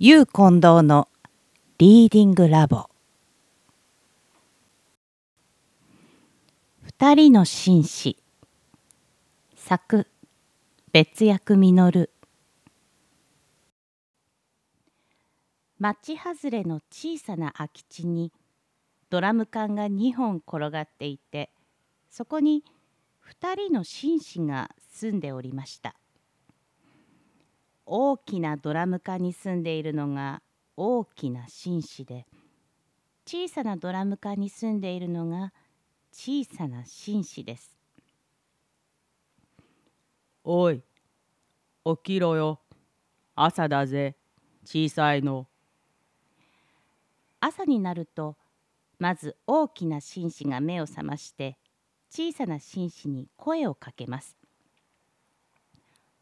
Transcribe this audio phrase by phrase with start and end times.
[0.00, 1.06] ゆう近藤の
[1.78, 2.90] リーディングラボ。
[6.82, 8.18] 二人の紳士。
[9.54, 10.08] 作
[10.90, 12.10] 別役実
[15.78, 18.32] 町外れの小さな空き地に
[19.10, 21.50] ドラム缶が2本転がっていて
[22.10, 22.64] そこに
[23.20, 25.94] 二人の紳士が住んでおりました。
[27.86, 30.42] 大きなドラム缶に住んでいるのが
[30.76, 32.26] 大きな紳士で
[33.26, 35.52] 小さなドラム缶に住んでいるのが
[36.12, 37.76] 小さな紳士です。
[40.44, 40.82] おい
[41.84, 42.60] 起きろよ
[43.34, 44.16] 朝だぜ
[44.64, 45.46] 小さいの。
[47.40, 48.36] 朝になると
[48.98, 51.58] まず大きな紳士が目を覚まして
[52.10, 54.36] 小さな紳士に声をかけます。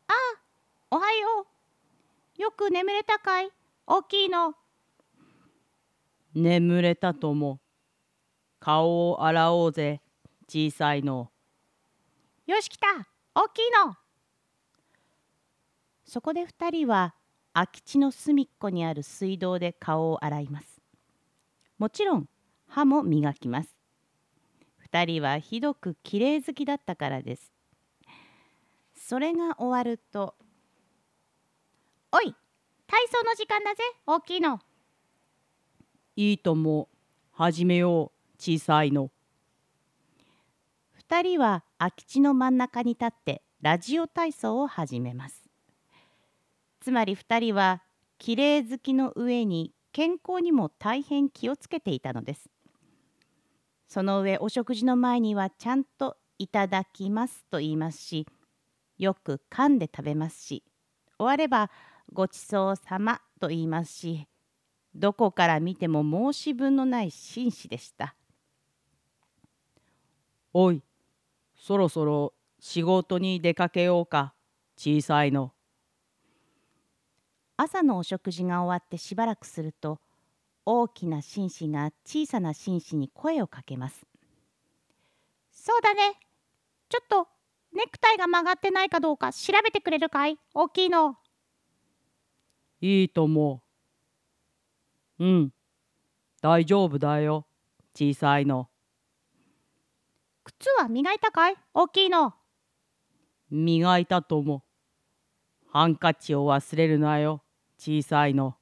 [0.09, 0.13] あ
[0.91, 1.32] おはよう
[2.42, 3.52] よく眠れたかい？
[3.87, 4.55] 大きいの。
[6.34, 7.60] 眠れたとも。
[8.59, 10.01] 顔を洗おうぜ
[10.49, 11.30] 小さいの。
[12.49, 12.88] よし来た
[13.32, 13.95] 大きいの。
[16.04, 17.15] そこで二人は
[17.54, 20.80] 空き地の隅っこにある水道で顔を洗います。
[21.79, 22.29] もちろん
[22.66, 23.77] 歯も磨きます。
[24.79, 27.52] 二人はひどくきれい好きだったからです。
[28.96, 30.34] それが終わると
[32.15, 32.35] おい
[32.87, 34.60] 体操の時間だぜ大きいの。
[36.15, 36.91] いいとも。
[37.32, 39.10] 始めよう小さいの。
[41.09, 45.43] 2人は空き地の真ん中に立ってラジオ体操を始めます。
[46.80, 47.83] つまり2人は
[48.18, 52.51] きれい好きの上に健康にも大変気をつけていたのです。
[53.88, 58.27] その上お食事の前にはちゃんと「いただきます」と言いますし
[58.99, 60.63] よく噛んで食べますし
[61.18, 61.71] 終われば
[62.13, 64.28] ごちそうさまと言いますし
[64.95, 68.15] どこから見ても申し分のない紳士でした。
[70.53, 70.83] おい
[71.55, 74.35] そろそろ仕事に出かけようか
[74.77, 75.53] 小さいの。
[77.57, 79.99] 朝のお食事が終わってしばらくすると
[80.67, 84.07] 大きな紳士が小さな紳士に声をかけます。
[85.53, 86.19] そうだね。
[86.89, 87.29] ちょっと
[87.73, 90.39] ネクタイが曲がってないかどうか調べてくれるかい？
[90.53, 91.17] 大きいの
[92.84, 93.62] いいとも。
[95.20, 95.53] うん、
[96.41, 97.47] 大丈夫だよ、
[97.94, 98.69] 小さいの。
[100.43, 101.56] 靴は磨いたかい？
[101.72, 102.34] 大きいの。
[103.50, 104.65] 磨いたとも。
[105.69, 107.44] ハンカチを忘れるなよ、
[107.78, 108.56] 小さいの。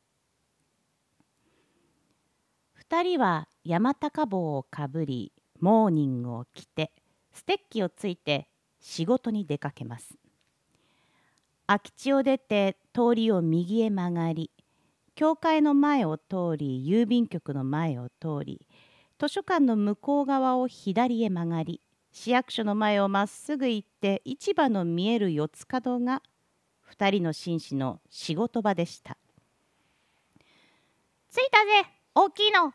[2.74, 6.92] 二人は山高帽をかぶり、モーニングを着て、
[7.32, 8.50] ステッキをついて
[8.80, 10.19] 仕事に出かけます。
[11.70, 14.50] 空き地を出て通りを右へ曲がり
[15.14, 18.66] 教会の前を通り郵便局の前を通り
[19.20, 26.22] 図書館の向こう側を左へ曲がり市役所の前をまっすぐ行って市場の見える四つ角が
[26.92, 29.16] 2人の紳士の仕事場でした。
[31.32, 32.74] 着いたぜ大きいの。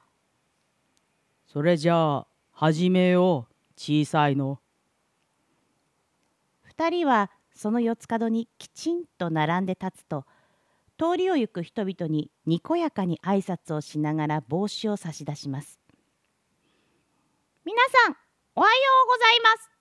[1.45, 4.61] それじゃあ始めよう小さいの。
[6.77, 10.25] 2人はその四つ角にきちんと並んで立つと
[10.97, 15.79] 通りを行く人々ににこやかに挨拶をしながら帽子を差し出します。
[17.65, 18.15] 皆さん
[18.55, 18.73] おはよ
[19.05, 19.71] うございます。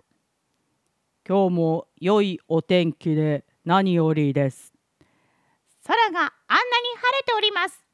[1.29, 4.73] 今日も良いお天気で何よりです。
[5.87, 6.33] 空があんなに
[6.97, 7.85] 晴れております。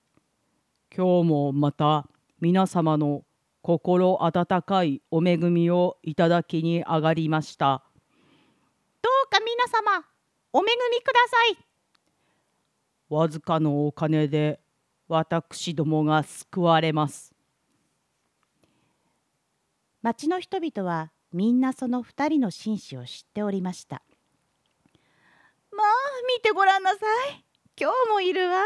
[0.95, 2.07] 今日もまた
[2.41, 3.25] 皆様の
[3.63, 7.85] 心温かいお恵みをいただきに上がりました
[9.71, 10.05] 様
[10.53, 11.57] お恵みください。
[13.09, 14.61] わずかのお金で
[15.09, 17.33] 私どもが救われます。
[20.03, 24.03] 町の人々はみんなその二人の紳士を知っておりました。
[25.73, 25.87] まあ
[26.37, 26.97] 見てごらんなさ
[27.33, 27.45] い。
[27.81, 28.65] 今日もいるわ。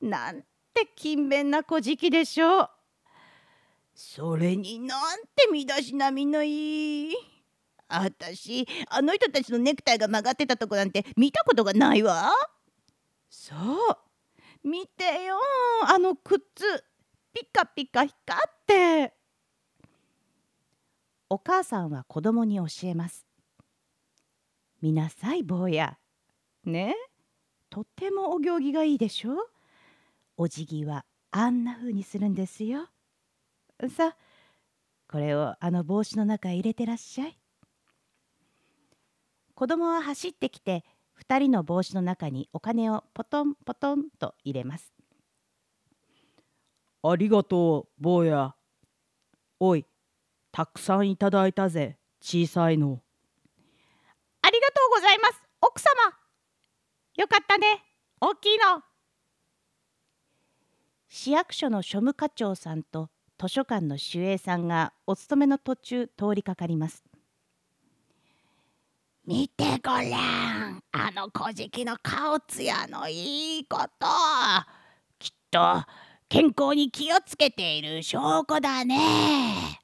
[0.00, 0.42] なん
[0.72, 2.70] て勤勉な小じでしょう。
[3.94, 7.14] それになんて身だしなみのいい
[7.88, 12.30] あたしあの人たちのネクタイが曲がってたとこなんて見たことがないわ。
[13.30, 14.68] そう。
[14.68, 15.38] 見てよ。
[15.86, 16.84] あの靴
[17.32, 19.14] ピカピカ光って。
[21.30, 23.26] お母さんは子供に教えます。
[24.80, 25.98] 見なさい坊や。
[26.64, 26.94] ね？
[27.70, 29.48] とってもお行儀がいいでしょ。
[30.36, 32.88] お辞儀はあんな風にするんですよ。
[33.94, 34.16] さあ
[35.10, 37.38] これをあの帽子の中へ入れてらっしゃい
[39.58, 40.84] 子供は走ってきて
[41.20, 44.92] 2人の帽子の中にお金をポトンポトンと入れます。
[47.02, 48.54] ありがとう坊や。
[49.58, 49.84] おい
[50.52, 53.02] たくさんいただいたぜ小さいの。
[54.42, 55.42] ありがとうございます。
[55.60, 55.88] 奥様。
[57.16, 57.82] よかったね。
[58.20, 58.84] 大きいの。
[61.08, 67.07] 市役所の庶務課長さんと図書館の守衛さんがお勤めの途中通りかかります
[69.28, 70.00] 見てごら
[70.70, 70.82] ん。
[70.90, 74.06] あの小じの顔つやのいいこと。
[75.18, 75.84] きっと
[76.30, 79.80] 健康に気をつけている証拠だね。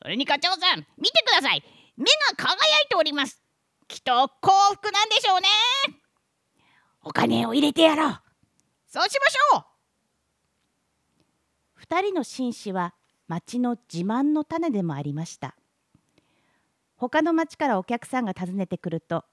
[0.00, 1.62] それに課長さん見てください。
[1.98, 3.42] 目が輝いております。
[3.88, 5.48] きっと幸福なんでしょうね。
[7.04, 8.20] お金を入れてやろう。
[8.88, 9.64] そうしましょう。
[11.74, 12.94] 二人の紳士は
[13.28, 15.54] 町の自慢の種でもありました。
[17.02, 19.24] 他の町からお客さんが訪ねてくると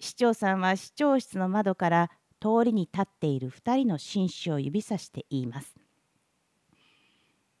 [0.00, 2.10] 市長さんは市長室の窓から
[2.40, 5.76] 通りに立っている二人の紳士を指さして言います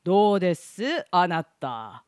[0.04, 0.82] どうです？
[1.10, 2.02] あなた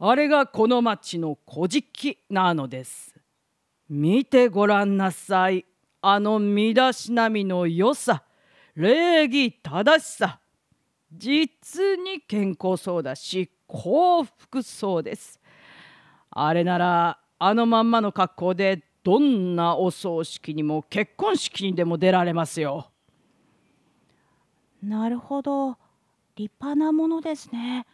[0.00, 3.14] あれがこの町の古事記なのです
[3.88, 5.64] 見てごらんなさい。
[6.02, 8.24] あの身だしなみの良さ。
[8.74, 10.40] 礼儀正しさ。
[11.12, 15.38] 実に健康そうだし幸福そうです。
[16.38, 22.90] あれならあのまんまの格好でどんなお葬式にも結婚式にでも出られますよ。
[24.82, 25.78] なるほど
[26.36, 27.86] 立派なものですね。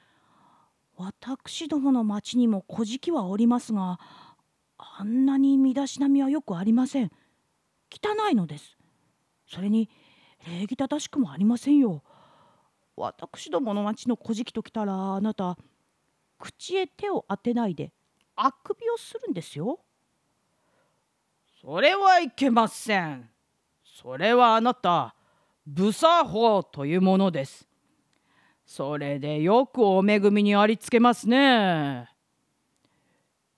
[0.97, 4.01] 私どもの町にも小じはおりますが
[4.77, 7.13] あんなに身だしなみはよくありません。
[7.93, 8.77] 汚いのです。
[9.47, 9.89] それに
[10.49, 12.03] 礼儀正しくもありませんよ。
[12.97, 15.57] 私どもの町の小じときたらあなた
[16.41, 17.93] 口へ手を当てないで
[18.37, 19.81] あくびをするんですよ。
[21.61, 23.29] それはいけません。
[23.85, 25.15] それはあなた
[25.65, 27.69] 不作法というものです。
[28.65, 32.09] それでよくお恵みにありつけますね。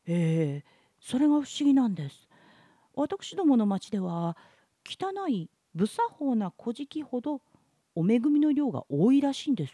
[0.07, 0.65] ええ
[1.01, 2.29] それが不思議なんです。
[2.95, 4.37] 私どもの町では
[4.87, 7.41] 汚い不作法な小じほど
[7.95, 9.73] お恵みの量が多いらしいんです。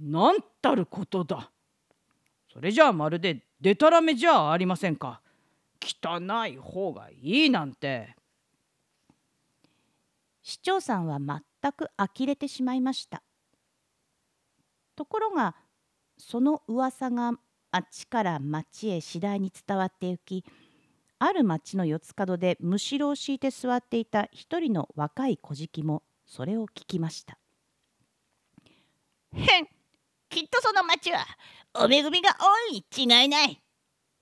[0.00, 1.50] なんたることだ。
[2.52, 5.20] それじゃあまるででたらめじゃありませんか。
[5.80, 8.16] 汚い方がいいなんて。
[10.42, 13.22] 市長さんは全く呆れてしまいました。
[14.96, 15.54] ところが
[16.18, 17.34] その噂が
[17.70, 20.44] 町から町へ次第に伝わってゆき
[21.20, 27.38] ある町の四つ角でむしろを敷いて座っていた一人の若い小じもそれを聞きました。
[29.34, 29.81] へん
[30.32, 31.26] きっとその町は
[31.74, 33.62] お恵みが多いに違いない。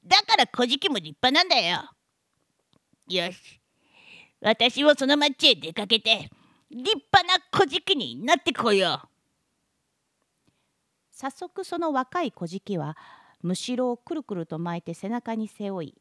[0.05, 1.89] だから小じも立派なんだよ。
[3.07, 3.61] よし。
[4.41, 6.29] 私もその町へ出かけて
[6.69, 9.09] 立派な小じになってこよう。
[11.13, 12.97] 早速その若い小じは
[13.43, 15.95] むしろをくるくると巻いて背中に背負い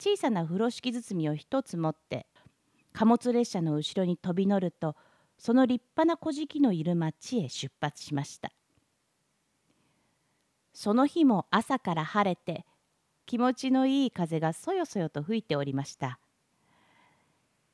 [0.00, 2.26] 小さな風呂敷包みを一つ持って
[2.94, 4.96] 貨物列車の後ろに飛び乗ると
[5.36, 8.50] その立派な小じのいる町へ出発しました。
[10.72, 12.64] その日も朝から晴れて
[13.26, 16.18] 気持ちのいい風がそよそよと吹いておりました。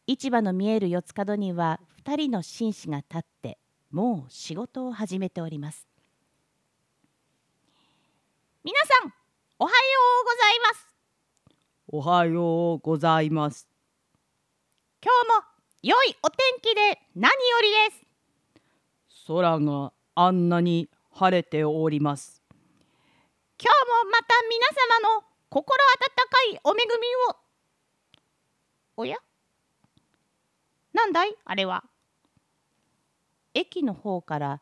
[0.07, 3.59] 市場の見える四つ角には2人の紳士が立って
[3.91, 5.89] もう仕事を始めております。
[8.63, 9.13] 皆さん
[9.59, 9.77] おはよ
[10.23, 10.87] うございます。
[11.89, 13.69] おはようございます。
[15.03, 15.45] 今日も
[15.83, 18.07] 良いお天気で何よりです。
[19.27, 22.36] 空があんなに晴れております
[23.59, 24.67] 今日もまた皆
[25.01, 25.99] 様の心温
[26.29, 27.37] かいお恵みを。
[28.99, 29.17] おや？
[30.93, 31.35] なんだい？
[31.43, 31.85] あれは。
[33.55, 34.61] 駅の方から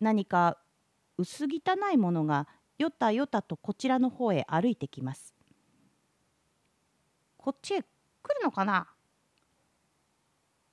[0.00, 0.58] 何か
[1.18, 1.48] 薄汚
[1.92, 5.32] いものがよたよたとこちらの方へ歩いてきます。
[7.36, 8.88] こっちへ来るのかな？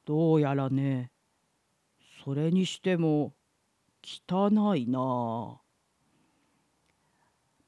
[0.06, 1.12] どうやらね。
[2.26, 3.34] それにしても
[4.04, 5.69] 汚いなあ。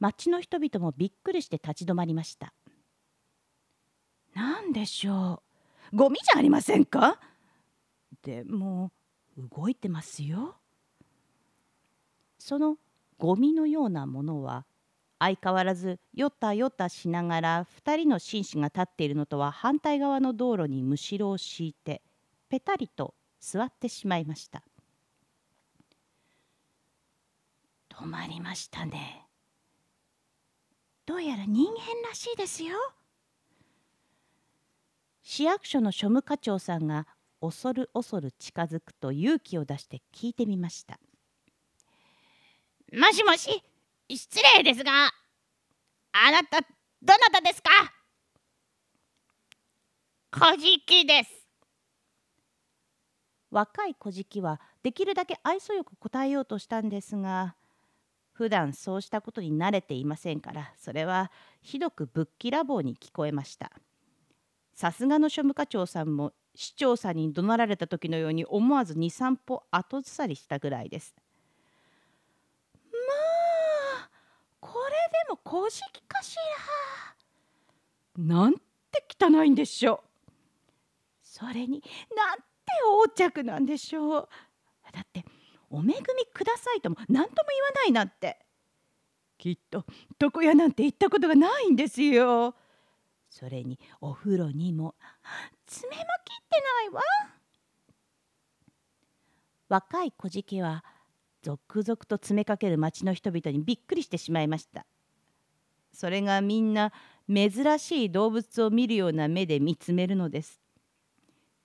[0.02, 2.54] 町の人々もびっくりして立ち止まりました。
[4.34, 5.44] 何でしょ
[5.94, 5.96] う。
[5.96, 7.20] ゴミじゃありませんか？
[8.24, 8.92] でも
[9.38, 10.56] 動いてますよ。
[12.40, 12.78] その
[13.20, 14.66] ゴミのようなものは
[15.20, 22.02] 相変わらずよたよたしながら2人の紳士が立っているのとは反対側の道路にむしろを敷いて
[22.50, 24.64] ぺたりと座ってしまいました。
[27.90, 29.21] 止まりましたね。
[31.12, 32.74] どうやら人間らしいですよ。
[35.22, 37.06] 市役所の庶務課長さんが
[37.42, 41.02] 恐る恐る近づくと勇気を出して聞いてみました。
[42.94, 43.62] もしもし
[44.08, 45.12] 失礼ですが
[46.14, 46.68] あなたど
[47.18, 47.70] なたですか？
[50.32, 51.30] 小じです。
[53.50, 57.58] 若い小じはできるだけ愛想よく答えようとしたんですが
[58.42, 61.30] 普段そうしたことに慣れていませんからそれは
[61.62, 63.72] ひどくぶっきらぼうに聞こえました。
[64.74, 71.14] さすがの庶務課長さんも市長さんに怒鳴られた時のように思わず23歩後ずさりしたぐらいです。
[72.92, 72.98] ま
[74.06, 74.10] あ
[74.60, 74.92] これ
[75.28, 76.36] でも小じかし
[78.18, 78.24] ら。
[78.24, 80.32] なんて汚いんでしょう。
[81.22, 81.84] それに
[82.16, 82.44] なんて
[82.86, 84.30] 横着なんでしょう。
[84.92, 85.24] だって
[85.72, 85.94] お恵み
[86.34, 88.38] くださいとも何とも言わないなんて。
[89.38, 89.86] きっと
[90.22, 92.54] 床屋なんて行ったことがないんですよ。
[93.30, 94.94] それにお風呂にも
[95.66, 97.02] 爪も切ってないわ。
[99.70, 100.84] 若い小じは
[101.42, 104.86] 続々と詰めかける町の人々にびっくりしてしまいました。
[105.94, 106.92] それがみんな
[107.28, 110.62] 珍しい動物を見るような目で見つめるのです。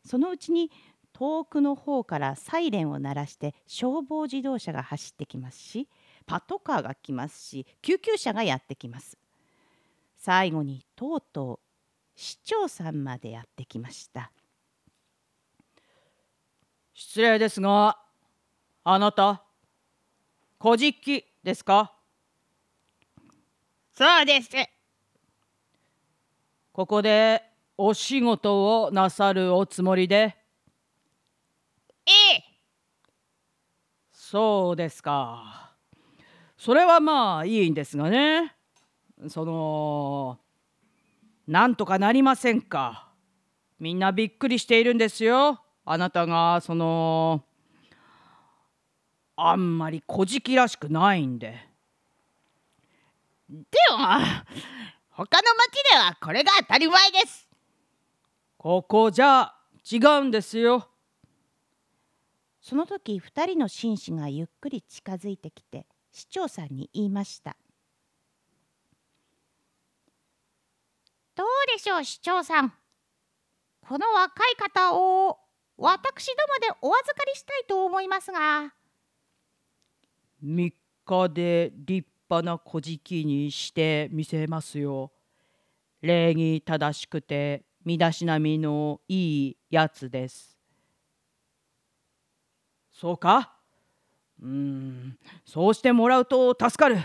[0.05, 0.71] そのうちに
[1.19, 5.89] 遠くの方からサイレンを鳴らして消防自動車が走ってきますし
[6.27, 9.17] パトカーが来ますし救急車がやってきます。
[10.19, 14.31] 最後にとうとう市長さんまでやってきました。
[16.93, 17.99] 失礼ですが
[18.85, 19.43] あなた
[20.59, 20.95] 小じ
[21.43, 21.95] ですか？
[23.95, 24.51] そうです。
[26.73, 27.43] ここで
[27.79, 30.37] お仕事をなさるおつもりで
[32.09, 32.45] ええ
[34.29, 35.71] そうですか。
[36.59, 38.57] それはまあいいんですがね。
[39.29, 40.41] その
[41.47, 43.07] なんとかなりませんか。
[43.79, 45.61] みんなびっくりしているんですよ。
[45.85, 47.45] あなたがその
[49.37, 51.65] あんまり小じらしくないんで。
[53.49, 53.57] で
[53.93, 53.97] も
[55.11, 57.49] 他の町ではこれが当たり前です。
[58.59, 59.55] ここじゃ
[59.89, 60.89] 違うんですよ。
[62.69, 67.57] その時2人の紳士がゆっくり近づいてきて市長さんに言いました
[71.37, 72.75] 「どうでしょう市長さん
[73.83, 75.39] この若い方を
[75.77, 78.75] 私どもでお預かりしたいと思いますが」。
[80.43, 85.13] 3日で立派な小じにしてみせますよ。
[86.03, 90.56] 礼儀正しくて身だしなみのいいやつです。
[92.99, 93.53] そうか？
[94.41, 96.99] うんそうしてもらうと助かる。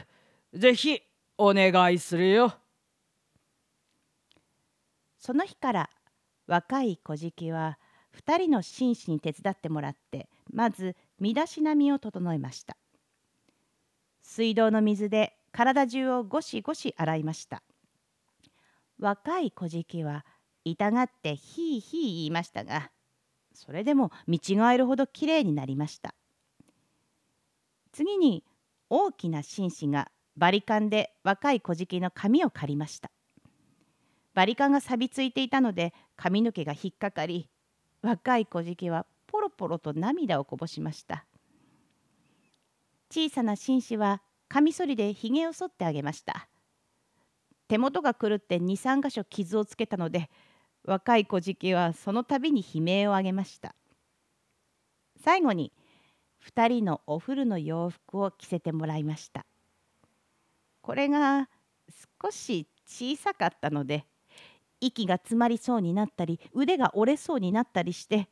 [0.53, 1.01] ぜひ
[1.37, 2.53] お願いするよ。
[5.17, 5.89] その日から
[6.47, 7.77] 若い小じは
[8.25, 12.75] 2人の紳士に手伝ってもらってまず身だしなみを整えました
[14.21, 17.61] 水道の水で体中をゴシゴシ洗いました
[18.99, 20.25] 若い小じは
[20.65, 22.91] 痛がってひいひい言いましたが
[23.53, 26.15] それでも見違えるほどきれいになりました。
[27.91, 28.43] 次に
[28.89, 33.11] 大きな紳士がバリカンで若い小じの髪を刈りました。
[34.33, 37.49] バリカンが錆びついていたので髪の毛が引っかかり
[38.01, 41.25] 若い小じはポロポロと涙をこぼしました。
[43.09, 46.47] 小さな紳士はカミソリでひげを剃ってあげました。
[47.67, 50.29] 手元が狂って23箇所傷をつけたので
[50.83, 53.75] 若い小じはその度に悲鳴を上げました。
[55.23, 55.71] 最後に
[56.45, 59.45] 2人のお古の洋服を着せてもらいました。
[60.81, 61.47] これが
[62.21, 64.05] 少し小さかったので
[64.79, 68.27] 息が詰まりそうになったり腕が折れそうになったりして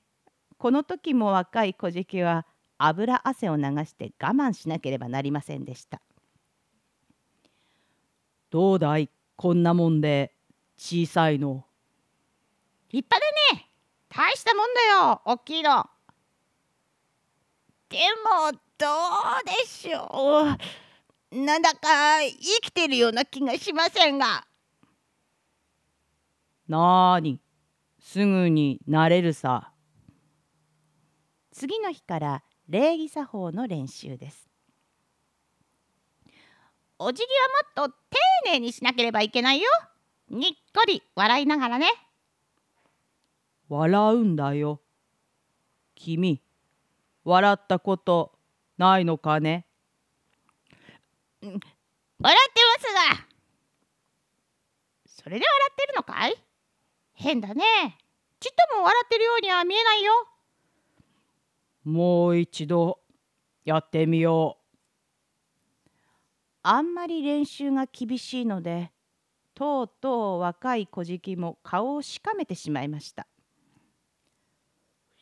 [0.57, 2.47] この時も若い小じは
[2.79, 6.01] 油汗を流して我慢しなければなりませんでした
[8.49, 9.09] どうだい？
[9.35, 10.33] こんなもんで
[10.75, 11.65] 小さいの
[12.91, 13.69] 立派だね。
[14.09, 15.85] 大したもんだよ大きいの。
[17.89, 20.55] でもどうでしょ
[21.31, 21.35] う。
[21.43, 24.47] なんだか生きてるような気がしませんが。
[26.67, 27.39] なーに。
[27.99, 29.71] すぐになれるさ。
[31.51, 34.49] 次の日から礼儀作法の練習です。
[36.97, 37.27] お辞儀
[37.75, 37.95] はもっと
[38.43, 39.67] 丁寧にしなければいけないよ。
[40.29, 41.87] にっこり笑いながらね
[43.69, 44.81] 笑うんだよ。
[45.95, 46.41] 君、
[47.23, 48.33] 笑ったこと
[48.77, 49.65] ないのかね？
[51.41, 51.61] 笑って
[52.21, 52.33] ま
[52.79, 53.25] すが。
[55.05, 56.35] それで笑ってるのかい？
[57.13, 57.63] 変だね。
[58.39, 60.11] ちっとも笑ってるようには見えないよ。
[61.83, 62.99] もう一度
[63.63, 64.59] やってみよう。
[66.61, 68.91] あんまり練習が厳しいので
[69.55, 73.27] とうとう若い小じも顔をしかめてしまいました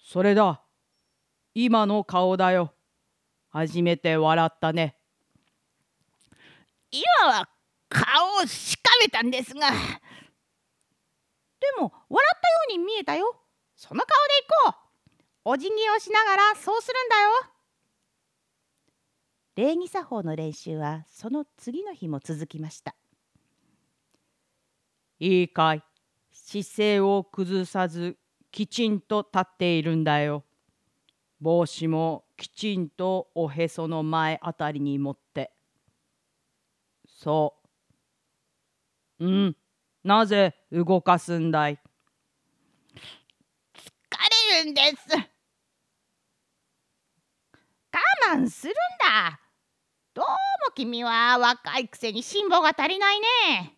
[0.08, 0.64] それだ。
[1.54, 2.74] 今の顔だよ。
[3.50, 4.96] 初めて笑ったね。
[6.90, 7.50] 今は
[7.90, 8.02] 顔
[8.42, 9.70] をしかめたんですが。
[9.70, 9.76] で
[11.78, 13.36] も笑ったように見えたよ。
[13.76, 14.78] その顔で行こ
[15.44, 15.52] う。
[15.52, 17.32] お辞儀をしながらそうするんだよ。
[19.58, 22.96] 礼儀作法の練習はその次の日も続きました。
[25.20, 25.84] いいかい。
[26.32, 28.18] 姿勢を崩さず
[28.58, 30.44] きちんと立っているんだよ。
[31.40, 35.52] 帽子もきちんとおへその前あたりに持って。
[37.08, 37.54] そ
[39.20, 39.28] う。
[39.28, 39.56] うん。
[40.04, 41.78] なぜ動かすんだい？
[42.96, 43.00] 疲
[44.56, 45.16] れるんです。
[47.94, 48.76] 我慢するん
[49.08, 49.40] だ。
[50.16, 50.32] どうも
[50.74, 53.77] 君は若いくせに辛抱が足りないね。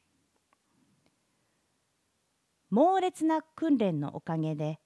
[2.70, 4.80] 猛烈な訓練のおかげで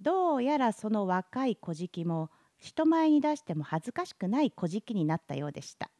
[0.00, 5.90] どうやらその若い小じも人前に出しても恥ずかしくない小じになったようでした。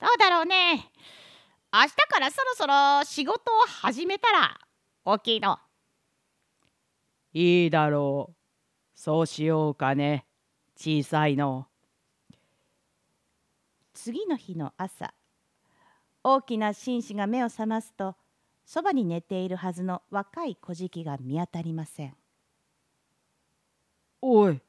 [0.00, 0.90] どうだろうね。
[1.72, 4.60] 明日からそろそろ仕事を始めたら
[5.04, 5.58] 大きいの。
[7.32, 8.36] いいだろう。
[8.94, 10.26] そうしようかね。
[10.76, 11.66] 小さいの。
[13.92, 15.14] 次の日の朝
[16.22, 18.16] 大きな紳士が目を覚ますと
[18.64, 22.16] そばに寝ているはずの若い小じが見当たりません。
[24.22, 24.60] おい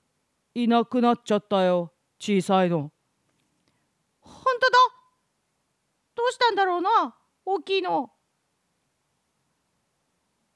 [0.53, 2.91] いなくなっちゃったよ小さいの。
[4.19, 4.77] 本当だ。
[6.15, 8.11] どうしたんだろうな大きいの。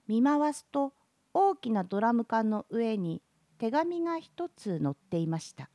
[0.08, 0.94] 見回すと
[1.34, 3.22] 大きなドラム缶の上に
[3.58, 5.70] 手紙が一つ載っていました。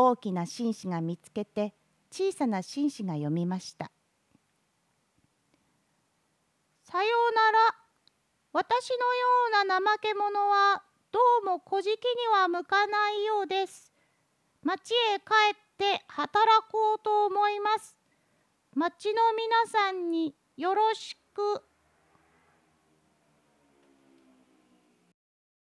[0.00, 1.74] 大きな紳士が見つけて
[2.12, 3.90] 小さな紳士が読みました
[6.90, 7.76] さようなら。
[8.50, 9.26] 私のよ
[9.64, 13.92] うな怠け者はどうも小じきには向かないようです。
[14.62, 17.94] 町へ帰って働こうと思います。
[18.74, 21.60] 町の皆さんによろしく